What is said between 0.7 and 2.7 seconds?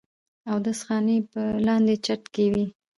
خانې پۀ لاندې چت کښې وې